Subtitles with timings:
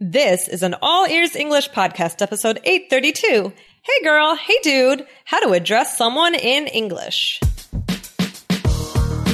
[0.00, 3.52] This is an All Ears English Podcast, episode 832.
[3.82, 7.38] Hey girl, hey dude, how to address someone in English.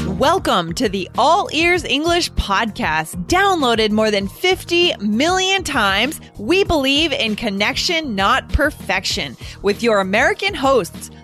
[0.07, 3.25] Welcome to the All Ears English Podcast.
[3.25, 10.53] Downloaded more than 50 million times, we believe in connection, not perfection, with your American
[10.53, 11.11] hosts,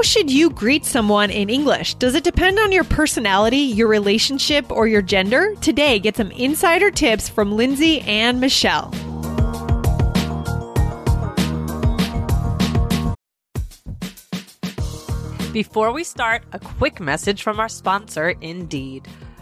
[0.00, 1.92] How should you greet someone in English?
[1.96, 5.54] Does it depend on your personality, your relationship, or your gender?
[5.56, 8.90] Today, get some insider tips from Lindsay and Michelle.
[15.52, 19.06] Before we start, a quick message from our sponsor, Indeed.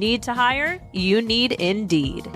[0.00, 0.80] Need to hire?
[0.94, 2.26] You need Indeed.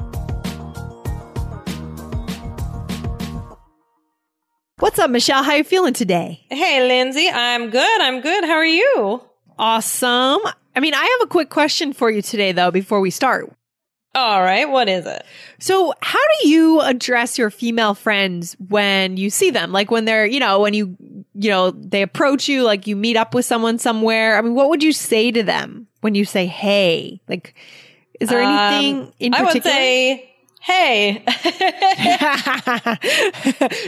[4.81, 5.43] What's up, Michelle?
[5.43, 6.45] How you feeling today?
[6.51, 8.45] Hey Lindsay, I'm good, I'm good.
[8.45, 9.23] How are you?
[9.59, 10.41] Awesome.
[10.77, 13.51] I mean, I have a quick question for you today, though, before we start.
[14.15, 15.25] All right, what is it?
[15.59, 19.73] So, how do you address your female friends when you see them?
[19.73, 20.97] Like when they're, you know, when you,
[21.35, 24.39] you know, they approach you, like you meet up with someone somewhere.
[24.39, 27.21] I mean, what would you say to them when you say, hey?
[27.29, 27.55] Like,
[28.21, 29.75] is there anything Um, in I would particular?
[29.75, 31.25] say, hey.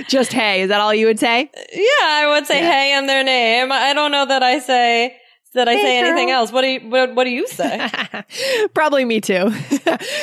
[0.09, 0.63] Just hey.
[0.63, 1.51] Is that all you would say?
[1.73, 2.71] yeah, I would say Yeah.
[2.73, 3.71] hey in their name.
[3.71, 5.17] I don't know that I say
[5.57, 6.53] that I Hey, say anything else.
[6.53, 7.91] What do you what, what do you say?
[8.75, 9.53] Probably me too.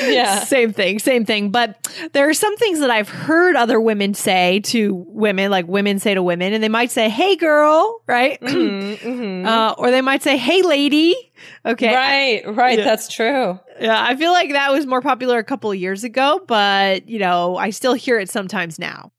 [0.03, 0.43] Yeah.
[0.43, 1.49] Same thing, same thing.
[1.49, 5.97] But there are some things that I've heard other women say to women, like women
[5.99, 8.39] say to women, and they might say, Hey girl, right?
[8.41, 9.45] Mhm, mhm.
[9.45, 11.15] Uh, or they might say, Hey lady.
[11.65, 11.93] Okay.
[11.93, 12.85] Right, right, Yeah.
[12.85, 13.59] that's true.
[13.79, 14.01] Yeah.
[14.03, 17.57] I feel like that was more popular a couple of years ago, but you know,
[17.57, 19.11] I still hear it sometimes now.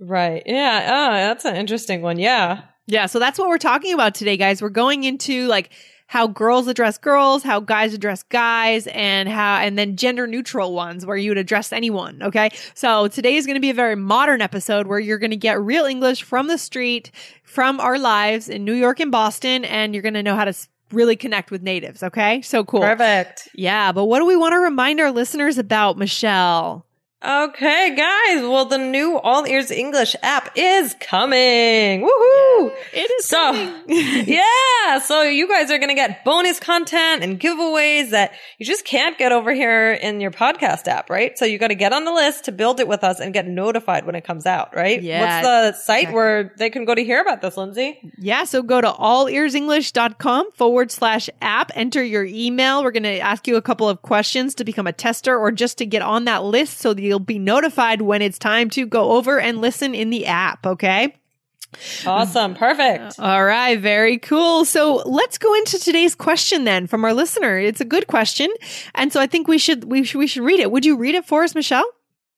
[0.00, 0.42] Right.
[0.46, 0.86] Yeah.
[0.88, 2.18] Oh, that's an interesting one.
[2.18, 2.62] Yeah.
[2.88, 3.06] Yeah.
[3.06, 4.60] So that's what we're talking about today, guys.
[4.60, 5.70] We're going into like,
[6.10, 11.04] how girls address girls, how guys address guys, and how, and then gender neutral ones
[11.04, 12.22] where you would address anyone.
[12.22, 12.48] Okay.
[12.72, 15.60] So today is going to be a very modern episode where you're going to get
[15.60, 17.10] real English from the street,
[17.44, 20.54] from our lives in New York and Boston, and you're going to know how to
[20.92, 22.02] really connect with natives.
[22.02, 22.40] Okay.
[22.40, 22.80] So cool.
[22.80, 23.46] Perfect.
[23.54, 23.92] Yeah.
[23.92, 26.86] But what do we want to remind our listeners about, Michelle?
[27.20, 28.42] Okay, guys.
[28.42, 32.02] Well, the new All Ears English app is coming.
[32.02, 32.72] Woohoo!
[32.92, 33.74] It is So, coming.
[34.28, 38.84] yeah, so you guys are going to get bonus content and giveaways that you just
[38.84, 41.36] can't get over here in your podcast app, right?
[41.36, 43.48] So you got to get on the list to build it with us and get
[43.48, 45.02] notified when it comes out, right?
[45.02, 46.14] Yeah, What's the site exactly.
[46.14, 47.98] where they can go to hear about this, Lindsay?
[48.16, 52.84] Yeah, so go to allearsenglish.com forward slash app, enter your email.
[52.84, 55.78] We're going to ask you a couple of questions to become a tester or just
[55.78, 59.12] to get on that list so that you'll be notified when it's time to go
[59.12, 61.14] over and listen in the app, okay?
[62.06, 62.54] Awesome.
[62.54, 63.18] Perfect.
[63.18, 64.64] Uh, all right, very cool.
[64.64, 67.58] So let's go into today's question then from our listener.
[67.58, 68.48] It's a good question.
[68.94, 70.70] And so I think we should we should we should read it.
[70.70, 71.84] Would you read it for us, Michelle?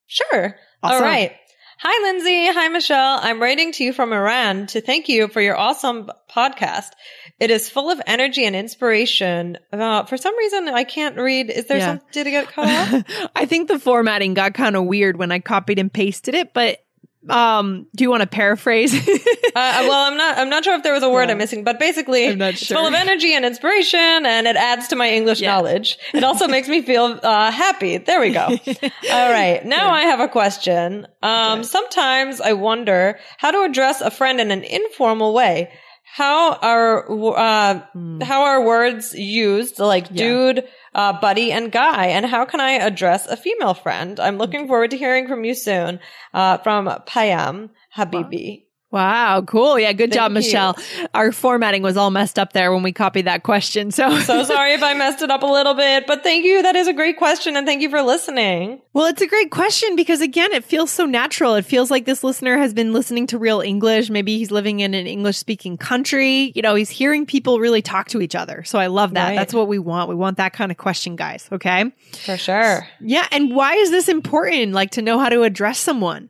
[0.06, 0.56] Sure.
[0.82, 0.96] Awesome.
[0.96, 1.36] All right.
[1.82, 2.46] Hi, Lindsay.
[2.52, 3.18] Hi, Michelle.
[3.22, 6.90] I'm writing to you from Iran to thank you for your awesome podcast.
[7.38, 9.56] It is full of energy and inspiration.
[9.72, 11.48] Uh, for some reason, I can't read.
[11.48, 11.86] Is there Yeah.
[11.86, 12.00] some?
[12.12, 13.30] Did it get cut off?
[13.34, 16.84] I think the formatting got kind of weird when I copied and pasted it, but
[17.28, 18.94] um do you want to paraphrase?
[19.08, 19.10] uh,
[19.54, 20.38] well, I'm not.
[20.38, 21.32] I'm not sure if there was a word Yeah.
[21.32, 24.96] I'm missing, but basically, not it's full of energy and inspiration, and it adds to
[24.96, 25.52] my English Yeah.
[25.52, 25.98] knowledge.
[26.14, 27.98] It also makes me feel uh, happy.
[27.98, 28.46] There we go.
[28.46, 31.06] All right, now I have a question.
[31.22, 31.62] Um.
[31.64, 35.70] Sometimes I wonder how to address a friend in an informal way.
[36.12, 38.20] How are uh Hmm.
[38.20, 40.24] how are words used like Yeah.
[40.24, 44.18] dude, uh, buddy, and guy, and how can I address a female friend?
[44.18, 46.00] I'm looking forward to hearing from you soon.
[46.34, 48.64] Uh, from Payam Habibi.
[48.90, 49.78] Wow, cool.
[49.78, 50.48] Yeah, good job, Thank you.
[50.50, 50.76] Michelle.
[51.14, 53.90] Our formatting was all messed up there when we copied that question.
[53.92, 56.62] So, So sorry if I messed it up a little bit, but thank you.
[56.62, 58.80] That is a great question, and thank you for listening.
[58.92, 61.54] well, it's a great question because again, it feels so natural.
[61.54, 64.10] It feels like this listener has been listening to real English.
[64.10, 66.52] Maybe he's living in an English speaking country.
[66.56, 68.64] You know, he's hearing people really talk to each other.
[68.64, 69.28] So I love that.
[69.28, 69.36] Right.
[69.36, 70.08] That's what we want.
[70.08, 71.48] We want that kind of question, guys.
[71.52, 71.92] Okay.
[72.24, 72.88] For sure.
[73.00, 73.26] Yeah.
[73.30, 74.72] And why is this important?
[74.72, 76.28] Like to know how to address someone.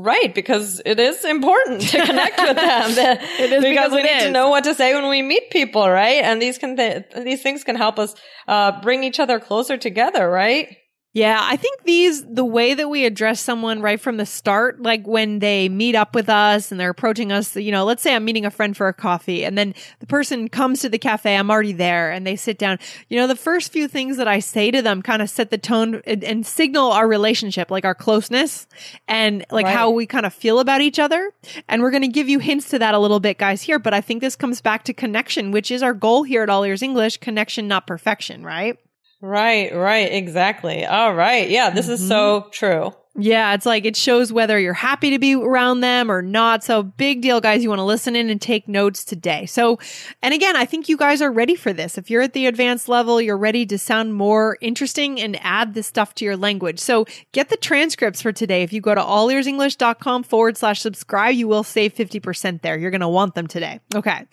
[0.00, 2.90] Right, because it is important to connect with them.
[3.40, 4.24] It is because we it need is.
[4.26, 6.22] to know what to say when we meet people, right?
[6.22, 8.14] And these can th- these things can help us
[8.46, 10.76] uh, bring each other closer together, right?
[11.18, 15.04] Yeah, I think these, the way that we address someone right from the start, like
[15.04, 18.24] when they meet up with us and they're approaching us, you know, let's say I'm
[18.24, 21.50] meeting a friend for a coffee and then the person comes to the cafe, I'm
[21.50, 22.78] already there and they sit down.
[23.08, 25.58] You know, the first few things that I say to them kind of set the
[25.58, 28.68] tone and, and signal our relationship, like our closeness
[29.08, 29.74] and like Right.
[29.74, 31.32] how we kind of feel about each other.
[31.68, 33.80] And we're going to give you hints to that a little bit, guys, here.
[33.80, 36.62] But I think this comes back to connection, which is our goal here at All
[36.64, 38.78] Ears English connection, not perfection, right?
[39.20, 40.86] Right, right, exactly.
[40.86, 41.50] All right.
[41.50, 42.50] Yeah, this is so mm-hmm.
[42.50, 42.92] true.
[43.20, 46.62] Yeah, it's like it shows whether you're happy to be around them or not.
[46.62, 47.64] So big deal, guys.
[47.64, 49.44] You want to listen in and take notes today.
[49.46, 49.80] So,
[50.22, 51.98] and again, I think you guys are ready for this.
[51.98, 55.88] If you're at the advanced level, you're ready to sound more interesting and add this
[55.88, 56.78] stuff to your language.
[56.78, 58.62] So get the transcripts for today.
[58.62, 62.78] If you go to allearsenglish.com forward slash subscribe, you will save 50% there.
[62.78, 63.80] You're going to want them today.
[63.96, 64.26] Okay.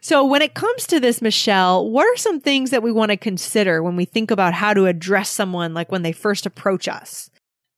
[0.00, 3.16] So when it comes to this, Michelle, what are some things that we want to
[3.16, 7.30] consider when we think about how to address someone like when they first approach us?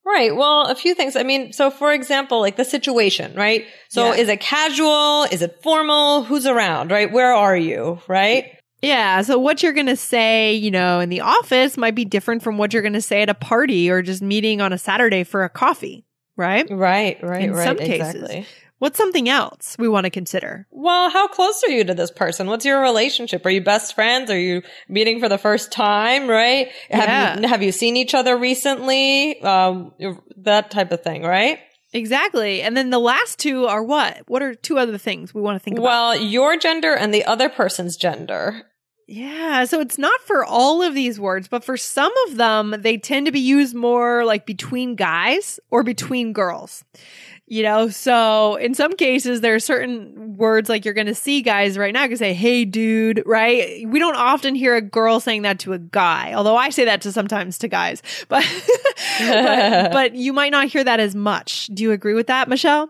[0.05, 0.35] Right.
[0.35, 1.15] Well, a few things.
[1.15, 3.65] I mean, so for example, like the situation, right?
[3.89, 4.19] So Yeah.
[4.21, 5.23] is it casual?
[5.31, 6.23] Is it formal?
[6.23, 7.11] Who's around, right?
[7.11, 8.57] Where are you, right?
[8.81, 9.21] Yeah.
[9.21, 12.57] So what you're going to say, you know, in the office might be different from
[12.57, 15.43] what you're going to say at a party or just meeting on a Saturday for
[15.43, 16.03] a coffee,
[16.35, 16.65] right?
[16.71, 17.63] Right, right, In right.
[17.63, 18.23] some cases.
[18.23, 18.47] exactly.
[18.81, 20.65] What's something else we want to consider?
[20.71, 22.47] Well, how close are you to this person?
[22.47, 23.45] What's your relationship?
[23.45, 24.31] Are you best friends?
[24.31, 26.27] Are you meeting for the first time?
[26.27, 26.69] Right?
[26.89, 27.47] Have you Yeah.
[27.47, 29.39] have you seen each other recently?
[29.43, 29.93] Um,
[30.37, 31.59] that type of thing, right?
[31.93, 32.63] Exactly.
[32.63, 34.23] And then the last two are what?
[34.27, 35.85] What are two other things we want to think about?
[35.85, 38.63] Well, your gender and the other person's gender.
[39.07, 42.97] Yeah, so it's not for all of these words, but for some of them, they
[42.97, 46.85] tend to be used more like between guys or between girls.
[47.51, 51.41] You know, so in some cases, there are certain words like you're going to see
[51.41, 53.85] guys right now can say, Hey, dude, right?
[53.85, 57.01] We don't often hear a girl saying that to a guy, although I say that
[57.01, 58.45] to sometimes to guys, but,
[59.19, 61.67] but, but you might not hear that as much.
[61.73, 62.89] Do you agree with that, Michelle?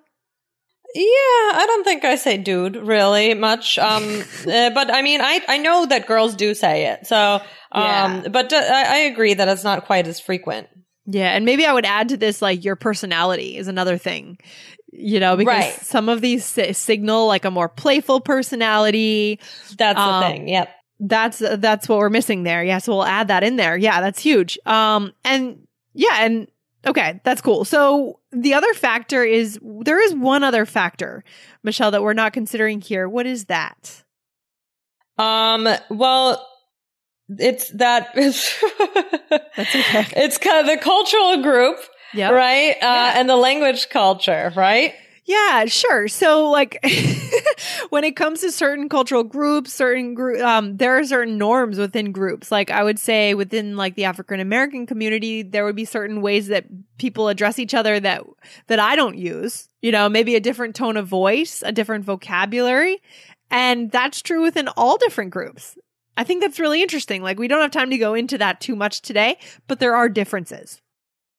[0.94, 3.80] Yeah, I don't think I say dude really much.
[3.80, 4.04] Um,
[4.46, 7.08] uh, but I mean, I, I know that girls do say it.
[7.08, 7.18] So,
[7.72, 8.24] um, Yeah.
[8.30, 10.68] but uh, I, I agree that it's not quite as frequent.
[11.06, 14.38] Yeah, and maybe I would add to this like your personality is another thing.
[14.94, 15.74] You know, because Right.
[15.82, 19.40] some of these si- signal like a more playful personality.
[19.78, 20.48] That's the Um, thing.
[20.50, 20.70] Yep.
[21.00, 22.64] That's that's what we're missing there.
[22.64, 23.76] Yeah, so we'll add that in there.
[23.78, 24.60] Yeah, that's huge.
[24.66, 26.48] Um and yeah, and
[26.86, 27.66] okay, that's cool.
[27.66, 31.24] So the other factor is there is one other factor,
[31.64, 33.08] Michelle, that we're not considering here.
[33.10, 34.04] What is that?
[35.18, 36.46] Um, well,
[37.40, 40.06] it's that, That's okay.
[40.16, 41.78] it's kind of the cultural group,
[42.14, 42.30] Yeah.
[42.32, 42.72] right?
[42.74, 43.14] Uh, Yeah.
[43.20, 44.94] and the language culture, right?
[45.26, 46.08] Yeah, sure.
[46.08, 46.84] So like
[47.90, 52.12] when it comes to certain cultural groups, certain group um there are certain norms within
[52.12, 52.52] groups.
[52.52, 56.48] Like I would say within like the African American community, there would be certain ways
[56.48, 56.66] that
[56.98, 58.24] people address each other that
[58.68, 59.70] that I don't use.
[59.82, 63.00] You know, maybe a different tone of voice, a different vocabulary,
[63.52, 65.78] and that's true within all different groups.
[66.22, 67.24] I think that's really interesting.
[67.24, 70.08] Like we don't have time to go into that too much today, but there are
[70.08, 70.80] differences.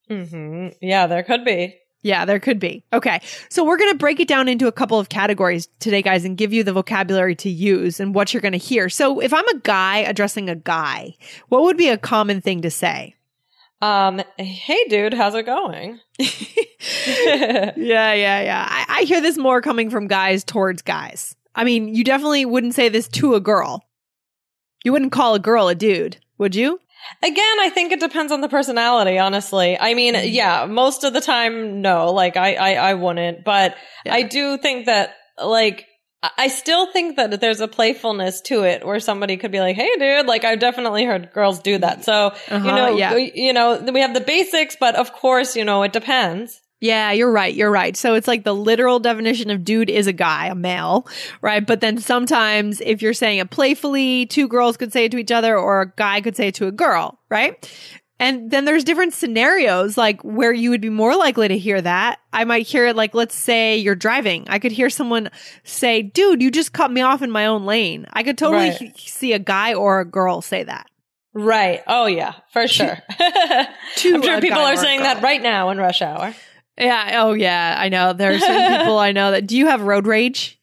[0.08, 1.76] hmm Yeah, there could be.
[2.02, 2.84] Yeah, there could be.
[2.92, 3.20] Okay.
[3.48, 6.36] So we're going to break it down into a couple of categories today, guys, and
[6.36, 8.88] give you the vocabulary to use and what you're going to hear.
[8.88, 11.14] So if I'm a guy addressing a guy,
[11.48, 13.14] what would be a common thing to say?
[13.82, 16.00] Um, hey dude, how's it going?
[16.18, 18.66] yeah, yeah, yeah.
[18.68, 21.36] I, I hear this more coming from guys towards guys.
[21.54, 23.84] I mean, you definitely wouldn't say this to a girl.
[24.84, 26.80] You wouldn't call a girl a dude, would you?
[27.22, 29.76] Again, I think it depends on the personality, honestly.
[29.78, 30.28] I mean, Mm-hmm.
[30.28, 33.74] yeah, most of the time, no, like I, I, I wouldn't, but
[34.06, 34.14] Yeah.
[34.14, 35.86] I do think that, like,
[36.38, 39.90] I- still think that there's a playfulness to it where somebody could be like, "Hey,
[39.98, 42.04] dude!" Like I've definitely heard girls do that.
[42.04, 42.14] So
[42.48, 43.16] Uh-huh, you know, yeah.
[43.16, 46.60] you know, we have the basics, but of course, you know, it depends.
[46.82, 47.54] Yeah, you're right.
[47.54, 47.96] You're right.
[47.96, 51.06] So it's like the literal definition of dude is a guy, a male,
[51.40, 51.64] right?
[51.64, 55.30] But then sometimes if you're saying it playfully, two girls could say it to each
[55.30, 57.72] other or a guy could say it to a girl, right?
[58.18, 62.18] And then there's different scenarios like where you would be more likely to hear that.
[62.32, 64.44] I might hear it like, let's say you're driving.
[64.48, 65.30] I could hear someone
[65.62, 68.06] say, dude, you just cut me off in my own lane.
[68.12, 68.92] I could totally Right.
[68.96, 70.86] he- see a guy or a girl say that.
[71.32, 71.80] Right.
[71.86, 72.98] Oh yeah, for sure.
[73.18, 76.34] to I'm sure people are saying that right now in rush hour.
[76.78, 77.22] Yeah.
[77.22, 77.76] Oh, yeah.
[77.78, 78.12] I know.
[78.12, 79.46] There are some people I know that.
[79.46, 80.58] Do you have road rage?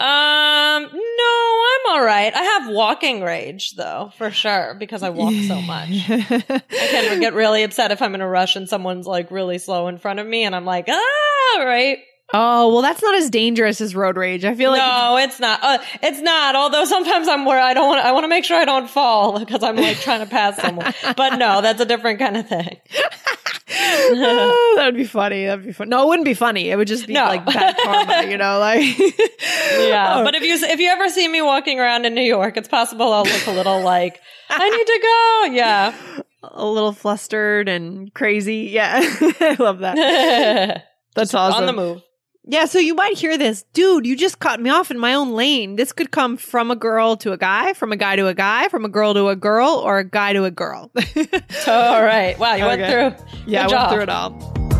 [0.00, 2.32] Um, no, I'm all right.
[2.34, 5.90] I have walking rage though, for sure, because I walk so much.
[5.90, 9.88] I can get really upset if I'm in a rush and someone's like really slow
[9.88, 11.98] in front of me and I'm like, ah, right.
[12.32, 14.46] oh, well, that's not as dangerous as road rage.
[14.46, 15.60] I feel like no, it's not.
[15.62, 16.56] Uh, it's not.
[16.56, 18.02] Although sometimes I'm where I don't want.
[18.02, 20.94] I want to make sure I don't fall because I'm like trying to pass someone.
[21.14, 22.78] But no, that's a different kind of thing.
[24.12, 25.46] Oh, that would be funny.
[25.46, 25.88] That'd be fun.
[25.88, 26.70] No, it wouldn't be funny.
[26.70, 27.24] It would just be No.
[27.24, 30.16] like bad karma, you know, like Yeah.
[30.18, 30.24] Oh.
[30.24, 33.12] But if you if you ever see me walking around in New York, it's possible
[33.12, 35.54] I'll look a little like I need to go.
[35.54, 36.22] Yeah.
[36.42, 38.68] a little flustered and crazy.
[38.72, 39.00] Yeah.
[39.40, 40.84] I love that.
[41.14, 41.60] That's awesome.
[41.60, 42.02] On the move.
[42.50, 45.34] Yeah, so you might hear this, dude, you just cut me off in my own
[45.34, 45.76] lane.
[45.76, 48.66] This could come from a girl to a guy, from a guy to a guy,
[48.68, 50.90] from a girl to a girl, or a guy to a girl.
[51.68, 52.36] All right.
[52.40, 52.80] Wow, you Okay.
[52.98, 53.26] went through.
[53.46, 54.79] Yeah, Good I went through it all.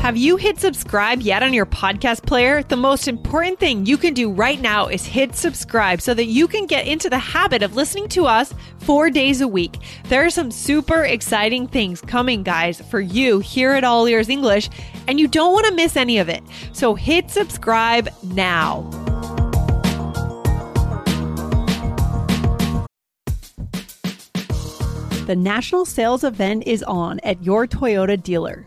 [0.00, 2.62] Have you hit subscribe yet on your podcast player?
[2.62, 6.48] The most important thing you can do right now is hit subscribe so that you
[6.48, 9.76] can get into the habit of listening to us four days a week.
[10.04, 14.70] There are some super exciting things coming, guys, for you here at All Ears English,
[15.06, 16.42] and you don't want to miss any of it.
[16.72, 18.88] So hit subscribe now.
[25.26, 28.66] The national sales event is on at your Toyota dealer,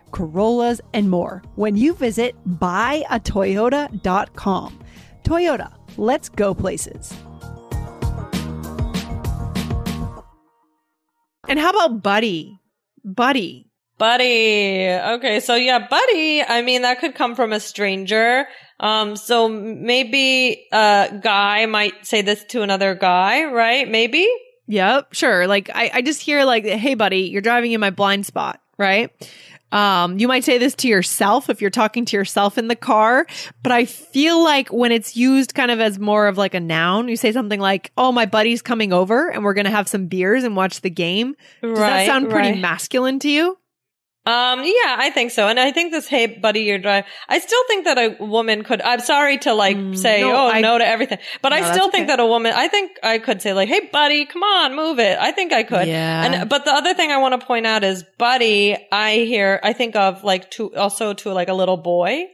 [0.11, 4.79] Corollas, and more when you visit buyatoyota.com.
[5.23, 7.13] Toyota, let's go places.
[11.47, 12.57] And how about Buddy?
[13.03, 13.67] Buddy.
[13.97, 14.87] Buddy.
[14.89, 16.41] Okay, so yeah, buddy.
[16.41, 18.47] I mean, that could come from a stranger.
[18.79, 23.87] Um, so maybe a guy might say this to another guy, right?
[23.87, 24.27] Maybe.
[24.67, 25.45] Yep, sure.
[25.45, 29.11] Like I, I just hear like, hey buddy, you're driving in my blind spot, right?
[29.71, 33.25] Um, you might say this to yourself if you're talking to yourself in the car,
[33.63, 37.07] but I feel like when it's used kind of as more of like a noun,
[37.07, 40.07] you say something like, "Oh, my buddy's coming over and we're going to have some
[40.07, 42.59] beers and watch the game." Does that sound pretty right.
[42.59, 43.57] masculine to you?
[44.23, 45.47] Um, yeah, I think so.
[45.47, 47.09] And I think this, hey, buddy, you're driving.
[47.27, 50.47] I still think that a woman could, I'm sorry to like say, Mm, no, oh,
[50.47, 52.07] I- no to everything, but No, I still think okay.
[52.15, 55.17] that a woman, I think I could say like, hey, buddy, come on, move it.
[55.17, 55.87] I think I could.
[55.87, 56.23] Yeah.
[56.23, 59.73] And, but the other thing I want to point out is buddy, I hear, I
[59.73, 62.25] think of like to, also to like a little boy.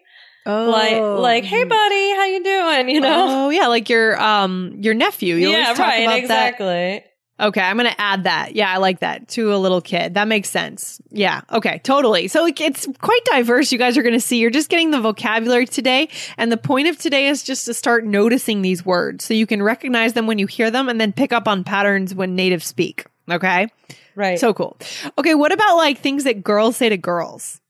[0.45, 2.89] Oh, Like, like, hey, buddy, how you doing?
[2.89, 3.25] You know?
[3.45, 5.35] Oh, yeah, like your um your nephew.
[5.35, 7.03] You yeah, talk right, about that exactly.
[7.39, 8.55] Okay, I'm going to add that.
[8.55, 10.15] Yeah, I like that to a little kid.
[10.15, 10.99] That makes sense.
[11.11, 12.27] Yeah, okay, totally.
[12.29, 13.71] So it's quite diverse.
[13.71, 14.37] You guys are going to see.
[14.39, 16.09] You're just getting the vocabulary today.
[16.37, 19.61] And the point of today is just to start noticing these words so you can
[19.61, 23.05] recognize them when you hear them and then pick up on patterns when natives speak.
[23.29, 23.67] Okay,
[24.15, 24.39] Right.
[24.39, 24.75] so cool.
[25.19, 27.61] Okay, what about like things that girls say to girls?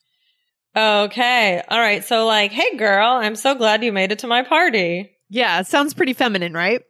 [0.75, 1.61] okay.
[1.67, 2.03] All right.
[2.05, 5.11] So like, hey, girl, I'm so glad you made it to my party.
[5.29, 6.83] Yeah, sounds pretty feminine, right?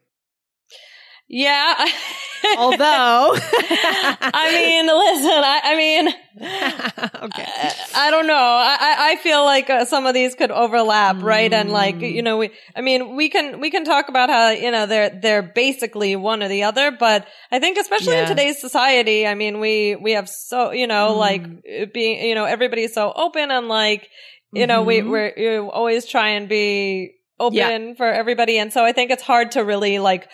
[1.28, 1.74] Yeah.
[2.56, 6.08] Although, I mean, listen, I, I mean,
[7.24, 7.44] okay.
[7.46, 7.74] I,
[8.06, 8.34] I don't know.
[8.34, 11.52] I, I I feel like uh, some of these could overlap, right?
[11.52, 12.14] And like, Mm.
[12.14, 15.10] you know, we, I mean, we can, we can talk about how, you know, they're,
[15.20, 18.22] they're basically one or the other, but I think especially Yeah.
[18.22, 21.18] in today's society, I mean, we, we have so, you know, Mm.
[21.18, 24.08] like being, you know, everybody's so open and like,
[24.52, 25.10] you know, we, Mhm.
[25.10, 28.58] we're, you always try and be open for everybody.
[28.58, 30.28] And so I think it's hard to really like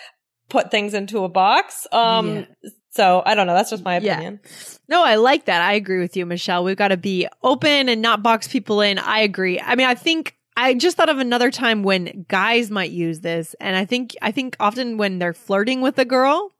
[0.48, 1.86] put things into a box.
[1.92, 2.46] Um,
[2.90, 3.54] so I don't know.
[3.54, 4.12] That's just my Yeah.
[4.14, 4.40] opinion.
[4.88, 5.62] No, I like that.
[5.62, 6.62] I agree with you, Michelle.
[6.64, 8.98] We've got to be open and not box people in.
[8.98, 9.58] I agree.
[9.60, 13.56] I mean, I think I just thought of another time when guys might use this,
[13.60, 16.52] and I think I think often when they're flirting with a girl,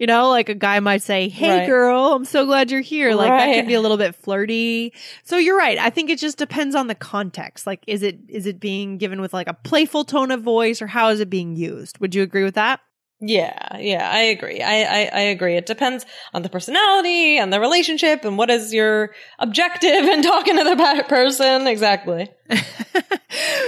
[0.00, 1.66] you know, like a guy might say, "Hey, Right.
[1.66, 4.92] girl, I'm so glad you're here." Like that can be a little bit flirty.
[5.22, 5.78] So you're right.
[5.78, 7.68] I think it just depends on the context.
[7.68, 10.88] Like, is it is it being given with like a playful tone of voice, or
[10.88, 11.98] how is it being used?
[12.00, 12.80] Would you agree with that?
[13.28, 14.62] Yeah, yeah, I agree.
[14.62, 15.56] I, I, I agree.
[15.56, 20.56] It depends on the personality and the relationship and what is your objective in talking
[20.56, 21.66] to the person.
[21.66, 22.30] Exactly.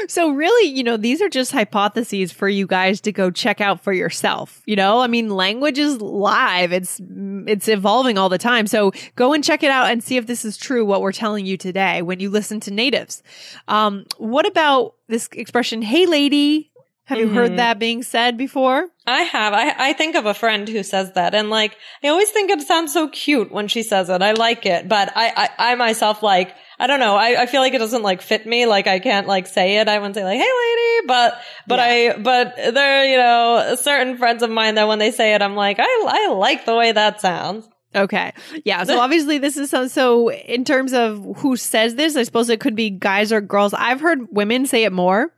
[0.09, 3.83] so really, you know, these are just hypotheses for you guys to go check out
[3.83, 4.63] for yourself.
[4.67, 6.71] You know, I mean, language is live.
[6.73, 7.01] It's
[7.47, 8.67] it's evolving all the time.
[8.67, 11.47] So go and check it out and see if this is true what we're telling
[11.47, 13.23] you today when you listen to natives.
[13.67, 16.68] Um, what about this expression, "Hey lady"?
[17.09, 17.35] Have you Mhm.
[17.35, 18.89] heard that being said before?
[19.07, 19.55] I have.
[19.55, 22.61] I, I think of a friend who says that and like, I always think it
[22.61, 24.21] sounds so cute when she says it.
[24.21, 27.17] I like it, but I, I, I myself like, I don't know.
[27.17, 28.67] I, I feel like it doesn't like fit me.
[28.67, 29.89] Like I can't like say it.
[29.89, 34.43] I wouldn't say like, hey lady, but, but I, but there, you know, certain friends
[34.43, 37.23] of mine that when they say it, I'm like, I, I like the way that
[37.23, 37.67] sounds.
[37.95, 38.33] Okay.
[38.65, 38.85] Yeah.
[38.85, 42.61] So obviously this is so, so in terms of who says this, I suppose it
[42.61, 43.73] could be guys or girls.
[43.75, 45.33] I've heard women say it more.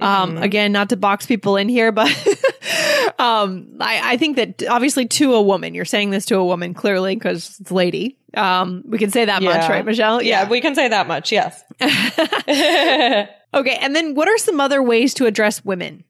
[0.00, 0.42] Um, Mhm.
[0.42, 2.08] again, not to box people in here, but,
[3.18, 6.74] um, I, I think that obviously to a woman, you're saying this to a woman
[6.74, 8.18] clearly because it's lady.
[8.34, 10.20] Um, we can say that much, right, Michelle?
[10.20, 11.30] Yeah, we can say that much.
[11.30, 11.62] Yes.
[11.80, 13.76] okay.
[13.80, 16.04] And then what are some other ways to address women?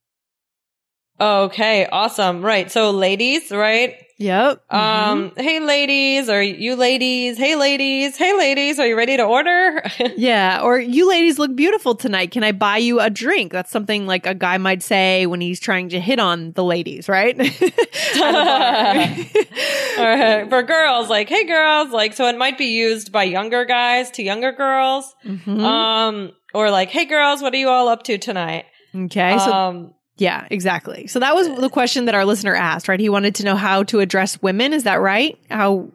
[1.45, 1.87] Okay.
[1.87, 2.43] Awesome.
[2.43, 2.71] Right.
[2.71, 3.97] So ladies, right?
[4.17, 4.73] Yep.
[4.73, 9.83] Um, hey ladies, or you ladies, hey ladies, hey ladies, are you ready to order?
[10.17, 12.31] Yeah, or you ladies look beautiful tonight.
[12.31, 13.51] Can I buy you a drink?
[13.51, 17.09] That's something like a guy might say when he's trying to hit on the ladies,
[17.09, 17.37] right?
[17.41, 19.25] At a
[19.99, 20.45] bar.
[20.45, 24.11] or for girls, like, hey girls, like, so it might be used by younger guys
[24.13, 25.13] to younger girls.
[25.27, 25.61] Mhm.
[25.61, 28.67] Um, or like, hey girls, what are you all up to tonight?
[28.95, 31.07] okay, so um, yeah, exactly.
[31.07, 33.01] So that was the question that our listener asked, right?
[33.01, 34.73] He wanted to know how to address women.
[34.73, 35.39] Is that right?
[35.51, 35.89] How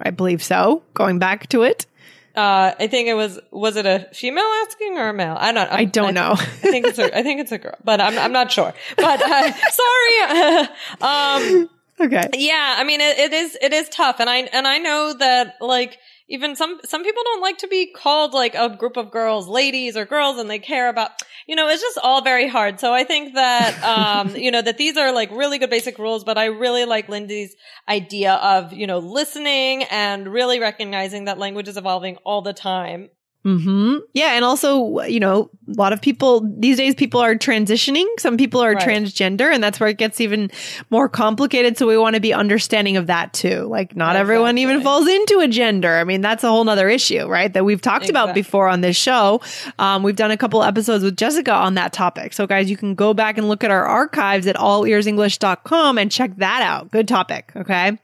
[0.00, 0.82] I believe so.
[0.94, 1.86] Going back to it,
[2.34, 5.36] uh, I think it was, was it a female asking or a male?
[5.38, 6.32] I don't, I don't know.
[6.32, 8.72] I think it's a, I think it's a girl, but I'm, I'm not sure.
[8.96, 10.68] But, uh, sorry.
[11.62, 11.70] um,
[12.00, 12.28] okay.
[12.32, 15.56] Yeah, I mean it, it is it is tough, and I and I know that
[15.60, 15.98] like
[16.32, 19.98] even some some people don't like to be called like a group of girls, ladies
[19.98, 21.10] or girls, and they care about
[21.46, 22.80] you know it's just all very hard.
[22.80, 26.24] So I think that um you know that these are like really good basic rules,
[26.24, 27.54] but I really like Lindy's
[27.86, 33.10] idea of you know listening and really recognizing that language is evolving all the time.
[33.44, 33.96] Hmm.
[34.14, 38.06] Yeah, and also, you know, a lot of people these days, people are transitioning.
[38.18, 38.86] Some people are Right.
[38.86, 40.50] transgender, and that's where it gets even
[40.90, 41.76] more complicated.
[41.76, 43.66] So we want to be understanding of that too.
[43.68, 45.96] Like, not everyone even falls into a gender.
[45.96, 47.52] I mean, that's a whole nother issue, right?
[47.52, 49.40] That we've talked about before on this show.
[49.78, 52.32] Um, we've done a couple episodes with Jessica on that topic.
[52.34, 56.36] So, guys, you can go back and look at our archives at allearsenglish.com and check
[56.36, 56.90] that out.
[56.90, 57.52] Good topic.
[57.56, 57.98] Okay.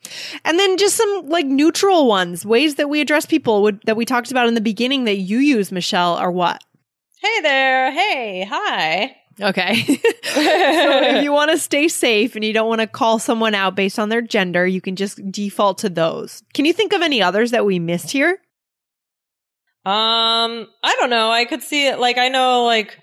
[0.45, 4.05] And then just some like neutral ones, ways that we address people would, that we
[4.05, 6.63] talked about in the beginning that you use, Michelle, are what?
[7.21, 9.17] Hey there, hey, hi.
[9.41, 9.83] Okay.
[9.85, 10.01] so
[10.35, 13.99] if you want to stay safe and you don't want to call someone out based
[13.99, 16.43] on their gender, you can just default to those.
[16.55, 18.41] Can you think of any others that we missed here?
[19.85, 21.31] Um, I don't know.
[21.31, 21.99] I could see it.
[21.99, 22.99] Like, I know, like,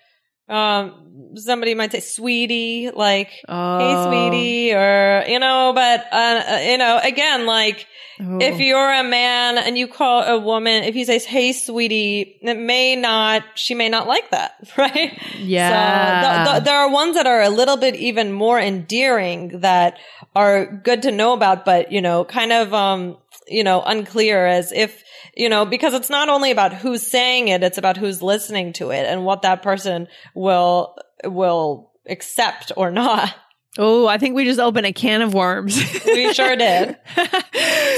[0.48, 3.80] um, somebody might say sweetie, like, Oh.
[3.80, 7.88] hey, sweetie, or, you know, but, uh, uh, you know, again, like,
[8.22, 8.38] Oh.
[8.40, 12.58] if you're a man and you call a woman, if you say, hey, sweetie, it
[12.58, 15.20] may not, she may not like that, right?
[15.38, 16.22] Yeah.
[16.22, 19.98] So th- th- there are ones that are a little bit even more endearing that
[20.36, 24.72] are good to know about, but, you know, kind of, um, you know, unclear as
[24.72, 25.04] if,
[25.36, 28.92] you know, because it's not only about who's saying it, it's about who's listening to
[28.92, 33.34] it and what that person will, will accept or not.
[33.78, 35.78] Oh, I think we just opened a can of worms.
[36.06, 36.98] We sure did.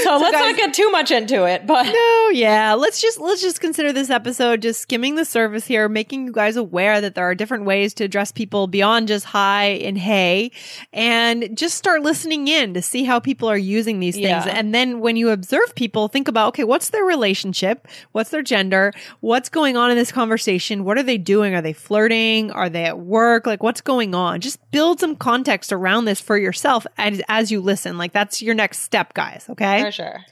[0.04, 2.74] So, let's guys- not get too much into it, but No, yeah.
[2.74, 6.56] Let's just let's just consider this episode just skimming the surface here, making you guys
[6.56, 10.50] aware that there are different ways to address people beyond just hi and hey,
[10.92, 14.46] and just start listening in to see how people are using these things.
[14.46, 14.46] Yeah.
[14.46, 17.86] And then when you observe people, think about okay, what's their relationship?
[18.12, 18.92] What's their gender?
[19.20, 20.84] What's going on in this conversation?
[20.84, 21.54] What are they doing?
[21.54, 22.50] Are they flirting?
[22.52, 23.46] Are they at work?
[23.46, 24.40] Like what's going on?
[24.40, 25.16] Just build some
[25.68, 27.98] context around this for yourself as as you listen.
[27.98, 29.82] Like that's your next step, guys, okay?
[29.82, 30.24] for sure.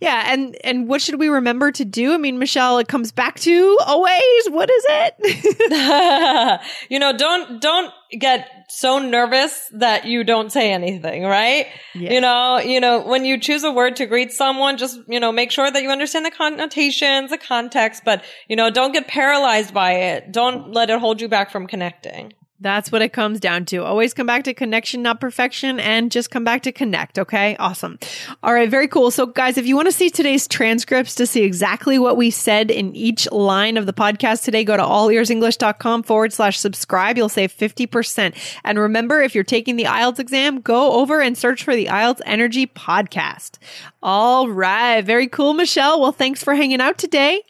[0.00, 2.14] Yeah, and and what should we remember to do?
[2.14, 4.48] I mean, Michelle, it comes back to always.
[4.48, 6.60] What is it?
[6.88, 11.66] you know, don't don't get so nervous that you don't say anything, right?
[11.94, 12.12] Yeah.
[12.12, 15.32] You know, you know, when you choose a word to greet someone, just, you know,
[15.32, 19.74] make sure that you understand the connotations, the context, but, you know, don't get paralyzed
[19.74, 20.32] by it.
[20.32, 22.32] Don't let it hold you back from connecting.
[22.60, 23.84] That's what it comes down to.
[23.84, 27.18] Always come back to connection, not perfection, and just come back to connect.
[27.18, 27.56] Okay.
[27.56, 27.98] Awesome.
[28.42, 28.68] All right.
[28.68, 29.12] Very cool.
[29.12, 32.70] So guys, if you want to see today's transcripts to see exactly what we said
[32.70, 37.16] in each line of the podcast today, go to allearsenglish.com forward slash subscribe.
[37.16, 38.34] You'll save 50%.
[38.64, 42.20] And remember, if you're taking the IELTS exam, go over and search for the IELTS
[42.26, 43.58] Energy podcast.
[44.02, 45.02] All right.
[45.02, 46.00] Very cool, Michelle.
[46.00, 47.42] Well, thanks for hanging out today.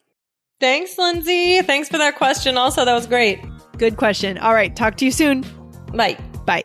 [0.60, 1.62] Thanks, Lindsay.
[1.62, 2.56] Thanks for that question.
[2.58, 3.38] Also, that was great.
[3.78, 4.38] Good question.
[4.38, 4.74] All right.
[4.74, 5.44] Talk to you soon.
[5.92, 6.18] Bye.
[6.44, 6.64] Bye.